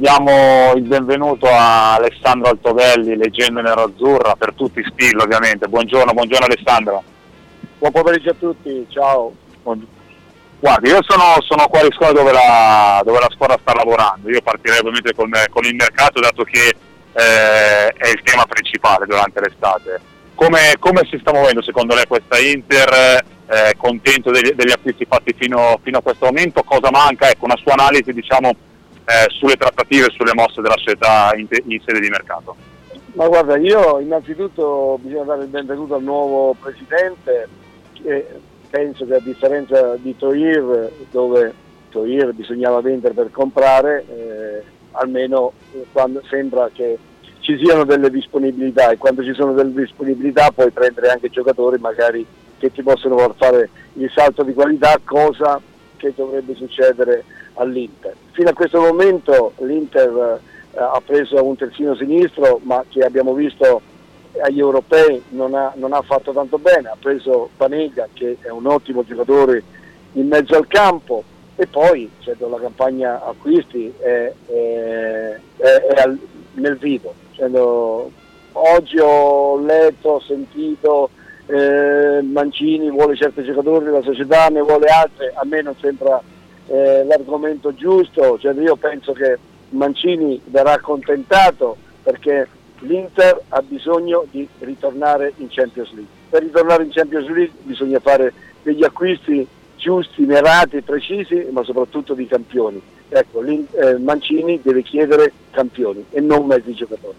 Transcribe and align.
Diamo 0.00 0.74
il 0.76 0.82
benvenuto 0.82 1.48
a 1.48 1.94
Alessandro 1.94 2.50
Altovelli, 2.50 3.16
leggenda 3.16 3.62
nero-azzurra, 3.62 4.36
per 4.36 4.52
tutti 4.54 4.80
Spillo 4.86 5.24
ovviamente. 5.24 5.66
Buongiorno, 5.66 6.12
buongiorno 6.12 6.46
Alessandro. 6.46 7.02
Buon 7.78 7.90
pomeriggio 7.90 8.30
a 8.30 8.36
tutti, 8.38 8.86
ciao. 8.90 9.32
Guardi, 10.60 10.88
io 10.88 11.00
sono, 11.02 11.40
sono 11.40 11.66
qua 11.66 11.80
in 11.80 11.90
scuola 11.90 12.12
dove 12.12 12.30
la, 12.30 13.02
dove 13.04 13.18
la, 13.18 13.28
squadra 13.30 13.58
sta 13.60 13.74
lavorando, 13.74 14.30
io 14.30 14.40
partirei 14.40 14.78
ovviamente 14.78 15.12
con, 15.16 15.32
con 15.50 15.64
il 15.64 15.74
mercato 15.74 16.20
dato 16.20 16.44
che 16.44 16.68
eh, 16.68 17.88
è 17.88 18.08
il 18.08 18.22
tema 18.22 18.46
principale 18.46 19.04
durante 19.04 19.40
l'estate. 19.40 20.00
Come, 20.36 20.76
come, 20.78 21.08
si 21.10 21.18
sta 21.18 21.32
muovendo 21.32 21.60
secondo 21.60 21.96
lei 21.96 22.06
questa 22.06 22.38
Inter? 22.38 23.24
Eh, 23.50 23.74
contento 23.76 24.30
degli, 24.30 24.52
degli, 24.52 24.70
acquisti 24.70 25.06
fatti 25.06 25.34
fino, 25.36 25.80
fino, 25.82 25.98
a 25.98 26.02
questo 26.02 26.26
momento? 26.26 26.62
Cosa 26.62 26.90
manca? 26.92 27.28
Ecco, 27.28 27.46
una 27.46 27.56
sua 27.56 27.72
analisi 27.72 28.12
diciamo, 28.12 28.54
eh, 29.08 29.26
sulle 29.30 29.56
trattative 29.56 30.06
e 30.06 30.14
sulle 30.14 30.34
mosse 30.34 30.60
della 30.60 30.76
società 30.76 31.30
in, 31.34 31.48
in, 31.64 31.80
sede 31.84 32.00
di 32.00 32.10
mercato? 32.10 32.54
Ma 33.14 33.26
guarda, 33.26 33.56
io 33.56 33.98
innanzitutto 34.00 34.98
bisogna 35.00 35.24
dare 35.24 35.42
il 35.42 35.48
benvenuto 35.48 35.94
al 35.94 36.02
nuovo 36.02 36.54
presidente, 36.60 37.48
che 37.94 38.26
penso 38.68 39.06
che 39.06 39.14
a 39.14 39.20
differenza 39.20 39.96
di 39.96 40.14
Toir, 40.14 40.90
dove 41.10 41.54
Toir 41.88 42.34
bisognava 42.34 42.82
vendere 42.82 43.14
per 43.14 43.30
comprare, 43.30 44.04
eh, 44.08 44.62
almeno 44.92 45.52
quando 45.90 46.22
sembra 46.28 46.68
che 46.72 46.98
ci 47.40 47.58
siano 47.64 47.84
delle 47.84 48.10
disponibilità 48.10 48.90
e 48.90 48.98
quando 48.98 49.24
ci 49.24 49.32
sono 49.32 49.54
delle 49.54 49.72
disponibilità 49.72 50.50
puoi 50.50 50.70
prendere 50.70 51.08
anche 51.08 51.30
giocatori 51.30 51.78
magari 51.78 52.26
che 52.58 52.70
ti 52.70 52.82
possono 52.82 53.16
far 53.16 53.34
fare 53.36 53.70
il 53.94 54.10
salto 54.14 54.42
di 54.42 54.52
qualità, 54.52 54.98
cosa 55.02 55.58
che 55.96 56.12
dovrebbe 56.14 56.54
succedere 56.54 57.24
all'Inter. 57.58 58.14
Fino 58.32 58.50
a 58.50 58.54
questo 58.54 58.80
momento 58.80 59.52
l'Inter 59.58 60.40
eh, 60.72 60.78
ha 60.78 61.00
preso 61.04 61.44
un 61.44 61.56
terzino 61.56 61.94
sinistro 61.94 62.60
ma 62.62 62.84
che 62.88 63.00
abbiamo 63.00 63.34
visto 63.34 63.80
agli 64.40 64.58
europei 64.58 65.22
non 65.30 65.54
ha, 65.54 65.72
non 65.76 65.92
ha 65.92 66.02
fatto 66.02 66.32
tanto 66.32 66.58
bene, 66.58 66.88
ha 66.88 66.96
preso 66.98 67.50
Panega 67.56 68.08
che 68.12 68.36
è 68.40 68.50
un 68.50 68.66
ottimo 68.66 69.04
giocatore 69.04 69.62
in 70.12 70.28
mezzo 70.28 70.54
al 70.56 70.66
campo 70.66 71.24
e 71.56 71.66
poi 71.66 72.08
certo, 72.20 72.48
la 72.48 72.60
campagna 72.60 73.24
acquisti 73.24 73.92
è, 73.98 74.32
è, 74.46 75.40
è, 75.56 76.00
al, 76.02 76.18
nel 76.54 76.76
vivo. 76.76 77.14
Certo, 77.32 78.12
oggi 78.52 78.98
ho 78.98 79.58
letto, 79.60 80.08
ho 80.10 80.20
sentito 80.20 81.10
eh, 81.46 82.20
Mancini 82.22 82.90
vuole 82.90 83.16
certi 83.16 83.42
giocatori, 83.42 83.90
la 83.90 84.02
società 84.02 84.48
ne 84.48 84.60
vuole 84.60 84.86
altre, 84.86 85.32
a 85.34 85.44
me 85.44 85.62
non 85.62 85.74
sembra 85.80 86.22
eh, 86.68 87.04
l'argomento 87.04 87.74
giusto, 87.74 88.38
cioè 88.38 88.54
io 88.54 88.76
penso 88.76 89.12
che 89.12 89.38
Mancini 89.70 90.40
verrà 90.46 90.72
accontentato 90.72 91.76
perché 92.02 92.48
l'Inter 92.80 93.42
ha 93.48 93.62
bisogno 93.62 94.26
di 94.30 94.46
ritornare 94.60 95.32
in 95.38 95.48
Champions 95.50 95.88
League. 95.92 96.16
Per 96.30 96.42
ritornare 96.42 96.84
in 96.84 96.90
Champions 96.90 97.26
League 97.28 97.54
bisogna 97.62 97.98
fare 97.98 98.32
degli 98.62 98.84
acquisti 98.84 99.46
giusti, 99.76 100.22
mirati, 100.22 100.82
precisi, 100.82 101.46
ma 101.50 101.62
soprattutto 101.62 102.14
di 102.14 102.26
campioni. 102.26 102.80
Ecco, 103.08 103.42
eh, 103.42 103.98
Mancini 103.98 104.60
deve 104.62 104.82
chiedere 104.82 105.32
campioni 105.50 106.04
e 106.10 106.20
non 106.20 106.46
mezzi 106.46 106.74
giocatori. 106.74 107.16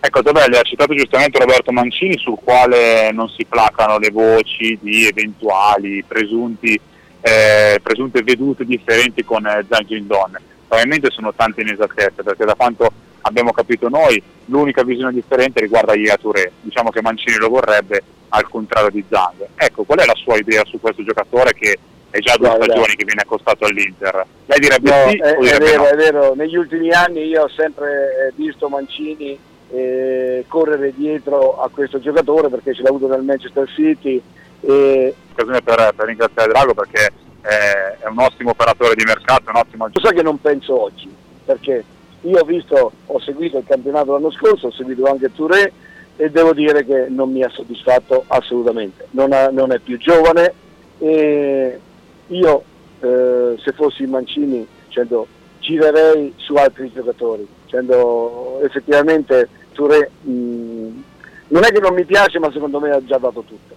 Ecco, 0.00 0.22
Tabelli 0.22 0.56
ha 0.56 0.62
citato 0.62 0.94
giustamente 0.94 1.40
Roberto 1.40 1.72
Mancini 1.72 2.16
sul 2.18 2.38
quale 2.42 3.10
non 3.10 3.28
si 3.28 3.44
placano 3.44 3.98
le 3.98 4.10
voci 4.10 4.78
di 4.80 5.06
eventuali 5.06 6.04
presunti 6.06 6.80
eh, 7.20 7.80
presunte 7.82 8.22
vedute 8.22 8.64
differenti 8.64 9.24
con 9.24 9.46
eh, 9.46 9.64
Zhang 9.68 9.98
Don. 10.02 10.36
Probabilmente 10.66 11.10
sono 11.10 11.32
tante 11.34 11.62
inesattezze 11.62 12.22
perché 12.22 12.44
da 12.44 12.54
quanto 12.54 12.90
abbiamo 13.22 13.52
capito 13.52 13.88
noi 13.88 14.22
l'unica 14.46 14.82
visione 14.82 15.12
differente 15.12 15.60
riguarda 15.60 15.94
Iea 15.94 16.16
Touré, 16.16 16.52
diciamo 16.60 16.90
che 16.90 17.02
Mancini 17.02 17.36
lo 17.36 17.48
vorrebbe 17.48 18.02
al 18.28 18.48
contrario 18.48 18.90
di 18.90 19.04
Zhang. 19.08 19.46
Ecco, 19.54 19.84
qual 19.84 19.98
è 19.98 20.04
la 20.04 20.14
sua 20.14 20.36
idea 20.36 20.64
su 20.64 20.78
questo 20.80 21.02
giocatore 21.02 21.52
che 21.54 21.78
è 22.10 22.18
già 22.20 22.36
due 22.36 22.50
stagioni 22.50 22.94
che 22.94 23.04
viene 23.04 23.22
accostato 23.22 23.64
all'Inter? 23.64 24.24
Lei 24.46 24.58
direbbe 24.58 24.90
no, 24.90 25.10
sì 25.10 25.16
è, 25.16 25.36
o 25.36 25.40
direbbe 25.40 25.64
è 25.64 25.68
vero, 25.68 25.82
no? 25.82 25.88
è 25.88 25.96
vero, 25.96 26.34
negli 26.34 26.56
ultimi 26.56 26.90
anni 26.90 27.24
io 27.24 27.44
ho 27.44 27.48
sempre 27.48 28.28
eh, 28.28 28.32
visto 28.34 28.68
Mancini 28.68 29.38
eh, 29.70 30.44
correre 30.48 30.94
dietro 30.94 31.60
a 31.60 31.68
questo 31.68 32.00
giocatore 32.00 32.48
perché 32.48 32.74
ce 32.74 32.82
l'ha 32.82 32.88
avuto 32.88 33.08
nel 33.08 33.22
Manchester 33.22 33.68
City 33.70 34.20
e... 34.60 35.14
Occasione 35.32 35.62
per, 35.62 35.92
per 35.94 36.06
ringraziare 36.06 36.48
Drago 36.48 36.74
perché 36.74 37.12
è, 37.40 38.06
un 38.08 38.18
ottimo 38.18 38.50
operatore 38.50 38.94
di 38.94 39.04
mercato, 39.04 39.50
un 39.50 39.56
ottimo... 39.56 39.86
Lo 39.92 40.00
so 40.00 40.08
che 40.10 40.22
non 40.22 40.40
penso 40.40 40.82
oggi, 40.82 41.08
perché 41.44 41.84
io 42.22 42.38
ho 42.40 42.44
visto, 42.44 42.92
ho 43.06 43.20
seguito 43.20 43.58
il 43.58 43.64
campionato 43.66 44.12
l'anno 44.12 44.30
scorso, 44.30 44.68
ho 44.68 44.72
seguito 44.72 45.06
anche 45.06 45.32
Touré 45.32 45.72
e 46.16 46.30
devo 46.30 46.52
dire 46.52 46.84
che 46.84 47.06
non 47.08 47.30
mi 47.30 47.42
ha 47.44 47.48
soddisfatto 47.48 48.24
assolutamente. 48.26 49.06
Non, 49.10 49.32
ha, 49.32 49.48
non 49.48 49.72
è 49.72 49.78
più 49.78 49.96
giovane 49.98 50.52
e 50.98 51.80
io 52.26 52.62
eh, 53.00 53.54
se 53.62 53.72
fossi 53.72 54.04
Mancini 54.06 54.66
dicendo, 54.86 55.26
girerei 55.60 56.32
su 56.36 56.54
altri 56.54 56.90
giocatori, 56.92 57.46
dicendo, 57.64 58.60
effettivamente 58.64 59.48
Touré 59.72 60.10
mh, 60.22 61.02
non 61.48 61.64
è 61.64 61.68
che 61.68 61.80
non 61.80 61.94
mi 61.94 62.04
piace 62.04 62.40
ma 62.40 62.50
secondo 62.50 62.80
me 62.80 62.90
ha 62.90 63.04
già 63.04 63.18
dato 63.18 63.44
tutto. 63.46 63.76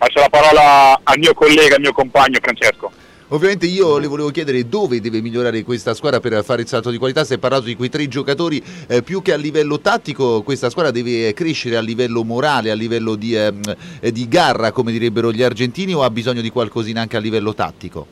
Lascio 0.00 0.20
la 0.20 0.30
parola 0.30 0.98
al 1.02 1.18
mio 1.18 1.34
collega, 1.34 1.74
al 1.74 1.82
mio 1.82 1.92
compagno 1.92 2.38
Francesco. 2.40 2.90
Ovviamente 3.28 3.66
io 3.66 3.98
le 3.98 4.06
volevo 4.06 4.30
chiedere 4.30 4.66
dove 4.66 4.98
deve 4.98 5.20
migliorare 5.20 5.62
questa 5.62 5.92
squadra 5.92 6.20
per 6.20 6.42
fare 6.42 6.62
il 6.62 6.68
salto 6.68 6.88
di 6.88 6.96
qualità, 6.96 7.22
si 7.22 7.34
è 7.34 7.38
parlato 7.38 7.64
di 7.64 7.76
quei 7.76 7.90
tre 7.90 8.08
giocatori, 8.08 8.64
eh, 8.88 9.02
più 9.02 9.20
che 9.20 9.34
a 9.34 9.36
livello 9.36 9.78
tattico 9.78 10.40
questa 10.40 10.70
squadra 10.70 10.90
deve 10.90 11.34
crescere 11.34 11.76
a 11.76 11.82
livello 11.82 12.24
morale, 12.24 12.70
a 12.70 12.74
livello 12.74 13.14
di, 13.14 13.36
eh, 13.36 13.52
di 14.10 14.26
garra 14.26 14.72
come 14.72 14.90
direbbero 14.90 15.32
gli 15.32 15.42
argentini 15.42 15.92
o 15.92 16.02
ha 16.02 16.10
bisogno 16.10 16.40
di 16.40 16.50
qualcosina 16.50 17.02
anche 17.02 17.18
a 17.18 17.20
livello 17.20 17.52
tattico? 17.52 18.06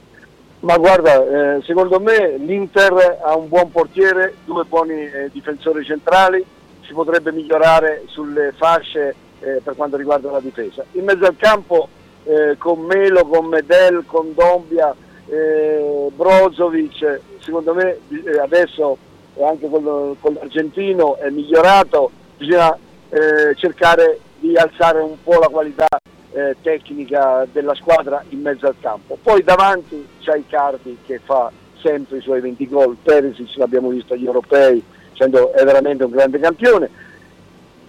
Ma 0.60 0.76
guarda, 0.76 1.56
eh, 1.56 1.62
secondo 1.64 1.98
me 2.00 2.36
l'Inter 2.36 3.18
ha 3.24 3.34
un 3.34 3.48
buon 3.48 3.70
portiere, 3.70 4.34
due 4.44 4.64
buoni 4.64 4.92
eh, 4.92 5.30
difensori 5.32 5.86
centrali, 5.86 6.44
si 6.86 6.92
potrebbe 6.92 7.32
migliorare 7.32 8.04
sulle 8.08 8.52
fasce 8.54 9.14
eh, 9.40 9.60
per 9.62 9.74
quanto 9.76 9.96
riguarda 9.96 10.30
la 10.30 10.40
difesa. 10.40 10.84
In 10.92 11.04
mezzo 11.04 11.24
al 11.24 11.36
campo 11.36 11.88
eh, 12.24 12.56
con 12.58 12.80
Melo, 12.80 13.26
con 13.26 13.46
Medel, 13.46 14.04
con 14.06 14.34
Dombia, 14.34 14.94
eh, 15.26 16.08
Brozovic, 16.14 17.20
secondo 17.40 17.74
me 17.74 17.98
eh, 18.08 18.38
adesso 18.38 18.96
anche 19.40 19.68
con, 19.68 20.16
con, 20.20 20.34
l'argentino 20.34 21.16
è 21.16 21.30
migliorato, 21.30 22.10
bisogna 22.36 22.76
eh, 23.08 23.54
cercare 23.54 24.20
di 24.38 24.56
alzare 24.56 25.00
un 25.00 25.16
po' 25.22 25.38
la 25.38 25.48
qualità 25.48 25.86
eh, 26.32 26.56
tecnica 26.60 27.46
della 27.50 27.74
squadra 27.74 28.22
in 28.30 28.40
mezzo 28.40 28.66
al 28.66 28.76
campo. 28.80 29.18
Poi 29.22 29.42
davanti 29.42 30.06
c'è 30.20 30.36
Icardi 30.36 30.98
che 31.06 31.20
fa 31.24 31.50
sempre 31.80 32.18
i 32.18 32.20
suoi 32.20 32.40
20 32.40 32.68
gol, 32.68 32.96
Perisic 33.00 33.56
l'abbiamo 33.56 33.88
visto 33.88 34.14
agli 34.14 34.26
europei, 34.26 34.82
è 35.16 35.64
veramente 35.64 36.04
un 36.04 36.10
grande 36.10 36.38
campione. 36.38 36.88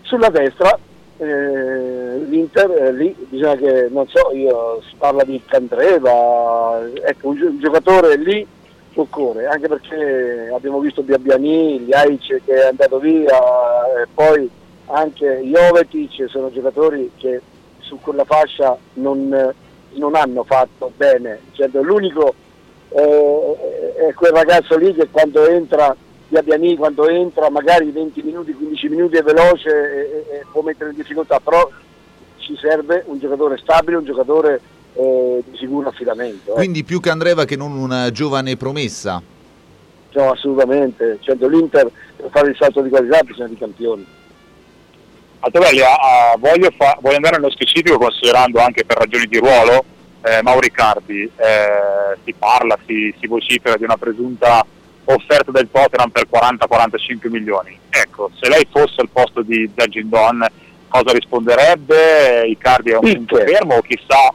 Sulla 0.01 0.29
destra 0.29 0.77
eh, 1.21 2.17
l'Inter 2.29 2.71
eh, 2.71 2.93
lì 2.93 3.13
bisogna 3.27 3.55
che, 3.55 3.87
non 3.89 4.07
so, 4.07 4.31
io 4.33 4.81
si 4.87 4.95
parla 4.97 5.23
di 5.23 5.41
Candreva, 5.45 6.79
ecco 7.03 7.27
un, 7.27 7.41
un 7.41 7.59
giocatore 7.59 8.15
lì 8.15 8.47
occorre, 8.93 9.45
anche 9.45 9.67
perché 9.67 10.49
abbiamo 10.53 10.79
visto 10.79 11.01
Biabiani, 11.01 11.85
Jaic 11.85 12.41
che 12.45 12.53
è 12.53 12.67
andato 12.67 12.99
via, 12.99 13.37
e 14.01 14.07
poi 14.13 14.49
anche 14.87 15.41
Jovetic, 15.43 16.29
sono 16.29 16.51
giocatori 16.51 17.11
che 17.17 17.41
su 17.79 17.99
quella 17.99 18.23
fascia 18.23 18.77
non, 18.93 19.53
non 19.91 20.15
hanno 20.15 20.43
fatto 20.43 20.91
bene, 20.95 21.41
cioè, 21.51 21.69
l'unico 21.73 22.33
eh, 22.89 24.05
è 24.07 24.13
quel 24.13 24.31
ragazzo 24.31 24.77
lì 24.77 24.93
che 24.93 25.09
quando 25.09 25.45
entra 25.47 25.95
Biabiani 26.29 26.75
quando 26.75 27.09
entra 27.09 27.49
magari 27.49 27.89
20 27.89 28.21
minuti, 28.21 28.53
15 28.53 28.87
minuti 28.87 29.17
è 29.17 29.23
veloce 29.23 29.69
e, 29.69 30.35
e, 30.35 30.45
può 30.51 30.61
mettere 30.61 30.91
in 30.91 30.95
difficoltà, 30.95 31.39
però 31.39 31.67
ci 32.37 32.55
serve 32.55 33.03
un 33.07 33.17
giocatore 33.17 33.57
stabile, 33.57 33.97
un 33.97 34.05
giocatore 34.05 34.61
eh, 34.93 35.43
di 35.43 35.57
sicuro 35.57 35.89
affidamento. 35.89 36.51
Eh. 36.51 36.55
Quindi 36.55 36.83
più 36.83 36.99
che 36.99 37.09
Andreva 37.09 37.45
che 37.45 37.55
non 37.55 37.71
una 37.71 38.11
giovane 38.11 38.55
promessa? 38.57 39.21
No, 40.11 40.31
assolutamente, 40.31 41.17
certo, 41.21 41.47
l'Inter 41.47 41.89
per 42.15 42.29
fare 42.31 42.49
il 42.49 42.55
salto 42.55 42.81
di 42.81 42.89
qualità 42.89 43.21
bisogna 43.23 43.47
di 43.47 43.57
campioni. 43.57 44.05
Altovelli, 45.39 45.79
uh, 45.79 46.37
voglio, 46.39 46.69
fa- 46.77 46.97
voglio, 47.01 47.15
andare 47.15 47.37
nello 47.37 47.51
specifico 47.51 47.97
considerando 47.97 48.59
anche 48.59 48.85
per 48.85 48.97
ragioni 48.97 49.25
di 49.25 49.37
ruolo 49.37 49.83
eh, 50.21 50.41
Mauri 50.43 50.69
Cardi, 50.69 51.23
eh, 51.23 52.17
si 52.23 52.33
parla, 52.37 52.77
si, 52.85 53.13
si 53.19 53.27
vocifera 53.27 53.77
di 53.77 53.83
una 53.83 53.97
presunta 53.97 54.65
offerta 55.13 55.51
del 55.51 55.69
Tottenham 55.71 56.09
per 56.09 56.27
40-45 56.29 57.29
milioni. 57.29 57.77
Ecco, 57.89 58.29
se 58.39 58.49
lei 58.49 58.67
fosse 58.69 59.01
al 59.01 59.09
posto 59.11 59.41
di 59.41 59.69
Zagindon 59.75 60.45
cosa 60.87 61.11
risponderebbe? 61.11 62.47
Icardi 62.47 62.91
è 62.91 62.97
un 62.97 63.13
punto 63.13 63.35
fermo 63.37 63.75
o 63.75 63.81
chissà 63.81 64.33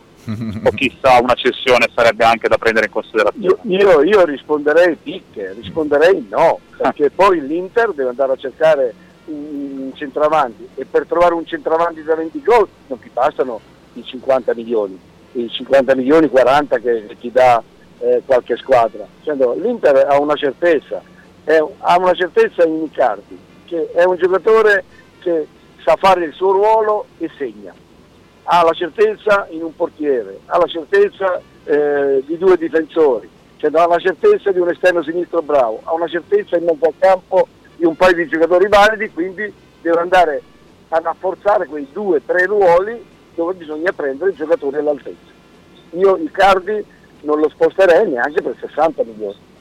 o 0.64 0.70
chissà 0.70 1.20
una 1.20 1.34
cessione 1.34 1.90
sarebbe 1.94 2.24
anche 2.24 2.48
da 2.48 2.56
prendere 2.56 2.86
in 2.86 2.92
considerazione? 2.92 3.58
Io, 3.64 4.02
io 4.02 4.24
risponderei 4.24 4.96
picche, 5.00 5.52
risponderei 5.52 6.26
no, 6.30 6.60
perché 6.76 7.10
poi 7.10 7.46
l'Inter 7.46 7.92
deve 7.92 8.10
andare 8.10 8.32
a 8.32 8.36
cercare 8.36 8.94
un 9.26 9.92
centravanti 9.94 10.68
e 10.74 10.86
per 10.86 11.06
trovare 11.06 11.34
un 11.34 11.46
centravanti 11.46 12.02
da 12.02 12.14
20 12.14 12.42
gol 12.42 12.68
non 12.88 12.98
ti 12.98 13.10
bastano 13.12 13.60
i 13.94 14.04
50 14.04 14.54
milioni, 14.54 14.98
i 15.32 15.48
50 15.48 15.94
milioni 15.94 16.28
40 16.28 16.78
che 16.78 17.16
ti 17.20 17.30
dà 17.30 17.62
eh, 17.98 18.22
qualche 18.24 18.56
squadra. 18.56 19.06
Cioè, 19.22 19.34
L'Inter 19.56 20.06
ha 20.08 20.18
una 20.18 20.34
certezza, 20.34 21.02
è, 21.44 21.62
ha 21.78 21.98
una 21.98 22.14
certezza 22.14 22.64
in 22.64 22.82
Icardi, 22.84 23.38
che 23.64 23.90
è 23.92 24.04
un 24.04 24.16
giocatore 24.16 24.84
che 25.20 25.46
sa 25.82 25.96
fare 25.96 26.24
il 26.24 26.32
suo 26.32 26.52
ruolo 26.52 27.06
e 27.18 27.30
segna. 27.36 27.74
Ha 28.44 28.62
la 28.62 28.72
certezza 28.72 29.46
in 29.50 29.62
un 29.62 29.74
portiere, 29.74 30.40
ha 30.46 30.58
la 30.58 30.66
certezza 30.66 31.40
eh, 31.64 32.22
di 32.26 32.36
due 32.36 32.56
difensori, 32.58 33.28
cioè 33.56 33.70
ha 33.72 33.86
la 33.86 33.98
certezza 33.98 34.52
di 34.52 34.58
un 34.58 34.68
esterno 34.68 35.02
sinistro 35.02 35.40
bravo, 35.40 35.80
ha 35.84 35.94
una 35.94 36.08
certezza 36.08 36.56
in 36.56 36.64
mezzo 36.64 36.84
al 36.84 36.94
campo 36.98 37.48
di 37.76 37.86
un 37.86 37.96
paio 37.96 38.14
di 38.14 38.28
giocatori 38.28 38.68
validi, 38.68 39.10
quindi 39.10 39.52
deve 39.80 39.98
andare 39.98 40.42
a 40.90 41.00
rafforzare 41.02 41.66
quei 41.66 41.88
due 41.92 42.18
o 42.18 42.20
tre 42.24 42.44
ruoli 42.44 43.02
dove 43.34 43.54
bisogna 43.54 43.92
prendere 43.92 44.30
i 44.30 44.34
giocatori 44.34 44.76
all'altezza. 44.76 45.32
Io 45.90 46.16
Icardi 46.16 46.84
non 47.24 47.40
lo 47.40 47.48
sposterei 47.48 48.10
neanche 48.10 48.40
per 48.40 48.54
60 48.60 49.02
milioni. 49.04 49.52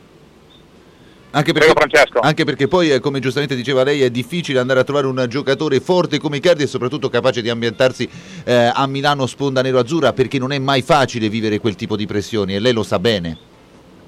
Anche 1.35 1.51
perché, 1.51 1.73
anche 2.19 2.45
perché, 2.45 2.67
poi, 2.67 2.91
eh, 2.91 2.99
come 2.99 3.19
giustamente 3.19 3.55
diceva 3.55 3.81
lei, 3.81 4.03
è 4.03 4.11
difficile 4.11 4.59
andare 4.59 4.81
a 4.81 4.83
trovare 4.83 5.07
un 5.07 5.25
giocatore 5.27 5.79
forte 5.79 6.19
come 6.19 6.37
Icardi 6.37 6.61
e 6.61 6.67
soprattutto 6.67 7.09
capace 7.09 7.41
di 7.41 7.49
ambientarsi 7.49 8.07
eh, 8.45 8.69
a 8.71 8.85
Milano 8.85 9.25
sponda 9.25 9.63
nero-azzurra 9.63 10.13
perché 10.13 10.37
non 10.37 10.51
è 10.51 10.59
mai 10.59 10.83
facile 10.83 11.29
vivere 11.29 11.57
quel 11.57 11.75
tipo 11.75 11.95
di 11.95 12.05
pressioni 12.05 12.53
e 12.53 12.59
lei 12.59 12.71
lo 12.71 12.83
sa 12.83 12.99
bene. 12.99 13.35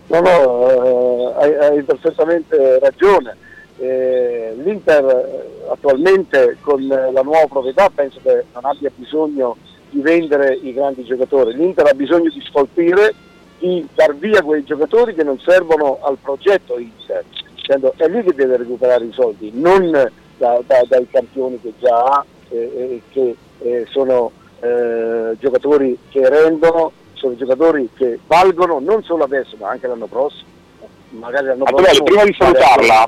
No, 0.05 0.19
no, 0.19 0.69
eh, 0.69 1.33
hai, 1.43 1.55
hai, 1.55 1.81
perfettamente 1.81 2.77
ragione. 2.77 3.35
Eh, 3.79 4.53
L'Inter 4.63 5.03
eh, 5.03 5.71
attualmente 5.71 6.57
con 6.61 6.85
la 6.85 7.21
nuova 7.23 7.47
proprietà 7.49 7.89
penso 7.89 8.19
che 8.21 8.43
non 8.53 8.65
abbia 8.65 8.91
bisogno 8.95 9.57
di 9.89 9.99
vendere 10.01 10.59
i 10.61 10.73
grandi 10.73 11.03
giocatori. 11.03 11.55
L'Inter 11.55 11.87
ha 11.87 11.93
bisogno 11.95 12.29
di 12.29 12.43
scolpire 12.47 13.13
di 13.59 13.87
dar 13.93 14.15
via 14.15 14.41
quei 14.41 14.63
giocatori 14.63 15.13
che 15.13 15.23
non 15.23 15.39
servono 15.39 15.99
al 16.01 16.17
progetto 16.21 16.77
Inter. 16.77 17.23
È 17.65 18.07
lì 18.07 18.23
che 18.23 18.33
deve 18.33 18.57
recuperare 18.57 19.05
i 19.05 19.11
soldi, 19.11 19.51
non 19.53 19.89
da, 20.37 20.59
da, 20.65 20.83
dai 20.87 21.07
campioni 21.09 21.59
che 21.59 21.73
già 21.79 21.97
ha, 21.97 22.25
eh, 22.49 23.01
che 23.09 23.35
eh, 23.59 23.87
sono 23.89 24.31
eh, 24.59 25.35
giocatori 25.39 25.97
che 26.09 26.29
rendono, 26.29 26.91
sono 27.13 27.35
giocatori 27.35 27.89
che 27.95 28.19
valgono 28.27 28.79
non 28.79 29.03
solo 29.03 29.23
adesso 29.23 29.55
ma 29.57 29.69
anche 29.69 29.87
l'anno 29.87 30.05
prossimo. 30.05 30.53
Magari 31.09 31.47
l'anno 31.47 31.63
prossimo 31.63 32.03
prima 32.03 32.23
di 32.23 32.35
salutarla, 32.37 33.05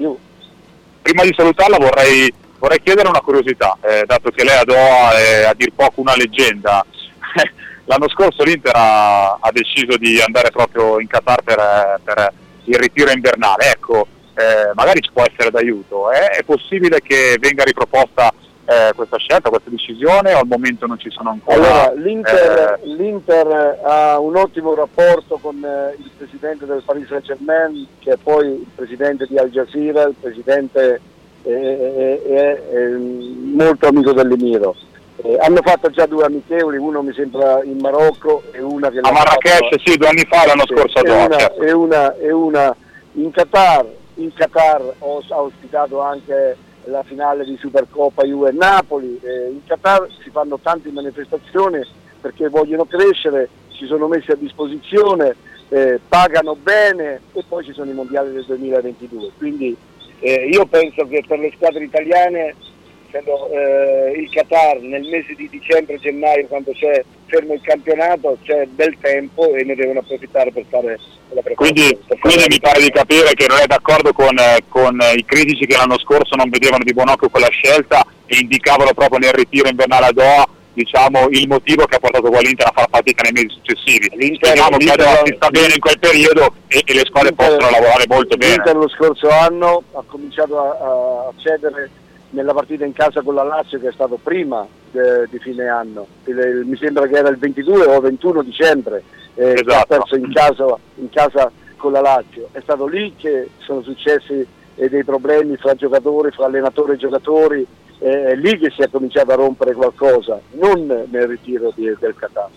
prima 1.02 1.24
di 1.24 1.34
salutarla 1.36 1.78
vorrei, 1.78 2.34
vorrei 2.58 2.82
chiedere 2.82 3.10
una 3.10 3.22
curiosità, 3.22 3.78
eh, 3.82 4.04
dato 4.08 4.32
che 4.32 4.44
lei 4.44 4.58
ad 4.58 4.68
Doha 4.68 5.18
è 5.18 5.44
a 5.44 5.54
dir 5.54 5.72
poco 5.76 6.02
una 6.02 6.16
leggenda. 6.16 6.84
L'anno 7.88 8.10
scorso 8.10 8.44
l'Inter 8.44 8.76
ha, 8.76 9.38
ha, 9.40 9.52
deciso 9.52 9.98
di 9.98 10.22
andare 10.22 10.52
proprio 10.52 11.00
in 11.00 11.08
Qatar 11.08 11.42
per, 11.42 12.00
per 12.04 12.34
il 12.66 12.76
ritiro 12.76 13.12
invernale, 13.12 13.72
ecco, 13.72 14.08
eh, 14.36 14.72
magari 14.74 15.00
ci 15.02 15.10
può 15.14 15.24
essere 15.24 15.50
d'aiuto. 15.50 16.12
Eh? 16.12 16.28
È 16.28 16.44
possibile 16.44 17.00
che 17.00 17.38
venga 17.40 17.64
riproposta 17.64 18.30
eh, 18.66 18.92
questa 18.94 19.16
scelta, 19.18 19.50
questa 19.50 19.70
decisione 19.70 20.34
o 20.34 20.40
al 20.40 20.48
momento 20.48 20.86
non 20.86 21.00
ci 21.00 21.10
sono 21.10 21.30
ancora? 21.30 21.56
Allora, 21.56 21.94
l'Inter, 21.94 22.80
eh, 22.84 22.88
l'Inter 22.88 23.80
ha 23.82 24.20
un 24.20 24.36
ottimo 24.36 24.76
rapporto 24.76 25.38
con 25.42 25.64
eh, 25.64 25.96
il 25.98 26.12
presidente 26.18 26.66
del 26.66 26.84
Paris 26.86 27.08
Saint 27.08 27.24
Germain, 27.24 27.88
che 28.00 28.12
è 28.12 28.18
poi 28.22 28.48
il 28.48 28.68
presidente 28.76 29.26
di 29.28 29.38
Al 29.38 29.50
Jazeera, 29.50 30.04
il 30.04 30.16
presidente 30.20 31.00
è, 31.44 32.92
molto 32.98 33.88
amico 33.88 34.12
dell'Emiro. 34.12 34.76
Eh, 35.24 35.38
hanno 35.40 35.62
fatto 35.64 35.90
già 35.90 36.06
due 36.06 36.26
amichevoli, 36.26 36.78
uno 36.78 37.02
mi 37.02 37.14
sembra 37.14 37.64
in 37.64 37.78
Marocco 37.80 38.44
e 38.52 38.62
una 38.62 38.90
che... 38.90 39.00
A 39.00 39.12
Marrakesh, 39.12 39.58
fatto, 39.58 39.80
sì, 39.84 39.98
due 39.98 40.08
anni 40.10 40.26
fa 40.30 40.46
l'anno 40.46 40.66
scorso 40.66 41.00
a 41.00 41.02
Doha. 41.02 41.54
E, 41.56 41.72
una, 41.72 42.16
e 42.16 42.32
una 42.32 42.76
in 43.14 43.32
Qatar, 43.32 43.86
in 44.16 44.32
Qatar 44.34 44.94
ho, 45.00 45.24
ha 45.28 45.42
ospitato 45.42 46.02
anche 46.02 46.56
la 46.84 47.04
finale 47.04 47.46
di 47.46 47.58
Supercoppa 47.58 48.24
Juve 48.24 48.52
Napoli, 48.52 49.20
eh, 49.24 49.50
in 49.50 49.66
Qatar 49.66 50.08
si 50.24 50.30
fanno 50.30 50.60
tante 50.62 50.90
manifestazioni 50.92 51.82
perché 52.22 52.48
vogliono 52.50 52.86
crescere, 52.86 53.50
si 53.72 53.86
sono 53.86 54.08
messi 54.08 54.32
a 54.32 54.36
disposizione, 54.36 55.36
eh, 55.70 56.00
pagano 56.08 56.56
bene 56.56 57.22
e 57.34 57.44
poi 57.48 57.64
ci 57.64 57.74
sono 57.74 57.90
i 57.90 57.94
mondiali 57.94 58.32
del 58.32 58.46
2022. 58.46 59.32
Quindi 59.38 59.76
eh, 60.20 60.50
io 60.52 60.66
penso 60.66 61.08
che 61.08 61.24
per 61.28 61.40
le 61.40 61.52
squadre 61.56 61.84
italiane 61.84 62.56
essendo 63.18 63.50
eh, 63.50 64.20
il 64.20 64.30
Qatar 64.30 64.80
nel 64.80 65.04
mese 65.04 65.34
di 65.36 65.50
dicembre-gennaio 65.50 66.46
quando 66.48 66.72
c'è 66.74 67.04
fermo 67.26 67.54
il 67.54 67.62
campionato 67.62 68.38
c'è 68.44 68.66
bel 68.68 68.96
tempo 69.02 69.54
e 69.54 69.64
ne 69.64 69.76
devono 69.76 70.00
approfittare 70.00 70.52
per 70.52 70.66
fare 70.70 71.00
la 71.32 71.42
preparazione. 71.42 71.56
Quindi, 71.56 72.20
quindi 72.20 72.46
mi 72.48 72.60
pare 72.60 72.82
di 72.82 72.92
capire 72.92 73.34
che 73.34 73.48
non 73.48 73.60
è 73.60 73.66
d'accordo 73.66 74.14
con, 74.14 74.38
eh, 74.38 74.64
con, 74.70 74.98
i 75.16 75.26
critici 75.26 75.66
che 75.66 75.76
l'anno 75.76 75.98
scorso 76.00 76.36
non 76.36 76.50
vedevano 76.50 76.84
di 76.84 76.94
buon 76.94 77.10
occhio 77.10 77.30
quella 77.30 77.50
scelta 77.50 78.06
e 78.26 78.38
indicavano 78.40 78.94
proprio 78.94 79.20
nel 79.20 79.34
ritiro 79.34 79.68
invernale 79.68 80.06
a 80.06 80.12
Doha 80.12 80.48
diciamo, 80.74 81.28
il 81.32 81.48
motivo 81.48 81.86
che 81.86 81.96
ha 81.96 82.00
portato 82.00 82.30
poi 82.30 82.46
l'Inter 82.46 82.68
a 82.68 82.72
far 82.72 82.88
fatica 82.92 83.24
nei 83.24 83.32
mesi 83.32 83.60
successivi. 83.60 84.12
L'Inter, 84.14 84.52
Speriamo 84.52 84.78
l'Inter, 84.78 84.96
che 84.96 85.22
si 85.26 85.34
sta 85.36 85.50
bene 85.50 85.74
in 85.74 85.80
quel 85.80 85.98
periodo 85.98 86.54
e, 86.68 86.84
e 86.86 86.94
le 86.94 87.04
squadre 87.06 87.34
possono 87.34 87.72
lavorare 87.72 88.06
molto 88.08 88.38
bene. 88.38 88.54
L'Inter 88.54 88.76
lo 88.76 88.88
scorso 88.88 89.28
anno 89.28 89.82
ha 89.94 90.04
cominciato 90.06 90.60
a, 90.60 91.30
a 91.30 91.34
cedere 91.38 91.90
nella 92.32 92.54
partita 92.54 92.86
in 92.86 92.94
casa 92.94 93.22
con 93.22 93.36
la 93.36 93.44
Lazio 93.44 93.80
che 93.80 93.90
è 93.90 93.92
stato 93.92 94.20
prima 94.22 94.66
de, 94.92 95.28
di 95.30 95.40
fine 95.40 95.68
anno, 95.68 96.08
il, 96.26 96.64
mi 96.66 96.76
sembra 96.78 97.08
che 97.08 97.18
era 97.18 97.30
il 97.30 97.38
22 97.38 97.86
o 97.86 98.00
21 98.00 98.44
dicembre, 98.44 99.04
eh, 99.36 99.54
esatto. 99.54 99.64
che 99.64 99.76
ha 99.76 99.86
perso 99.86 100.16
in 100.16 100.32
casa, 100.34 100.78
in 100.96 101.10
casa, 101.10 101.52
con 101.78 101.92
la 101.92 102.02
Lazio. 102.02 102.50
È 102.52 102.60
stato 102.62 102.88
lì 102.88 103.14
che 103.16 103.50
sono 103.60 103.82
successi 103.82 104.46
eh, 104.76 104.90
dei 104.90 105.04
problemi 105.04 105.56
fra 105.58 105.76
giocatori, 105.76 106.32
fra 106.32 106.46
allenatori 106.46 106.94
e 106.94 106.98
giocatori, 106.98 107.66
eh, 108.00 108.26
è 108.26 108.36
lì 108.36 108.58
che 108.58 108.72
si 108.72 108.82
è 108.82 108.90
cominciato 108.90 109.32
a 109.32 109.36
rompere 109.36 109.74
qualcosa, 109.74 110.40
non 110.52 110.86
nel 111.10 111.28
ritiro 111.28 111.72
di, 111.76 111.94
del 112.00 112.16
Qatar. 112.16 112.50